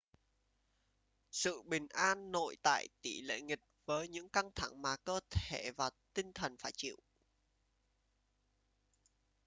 sự 1.31 1.61
bình 1.65 1.87
an 1.89 2.31
nội 2.31 2.55
tại 2.63 2.87
tỷ 3.01 3.21
lệ 3.21 3.41
nghịch 3.41 3.61
với 3.85 4.07
những 4.07 4.29
căng 4.29 4.51
thẳng 4.55 4.81
mà 4.81 4.95
cơ 5.03 5.19
thể 5.29 5.71
và 5.77 5.89
tinh 6.13 6.31
thần 6.33 6.57
phải 6.57 6.71
chịu 6.77 6.95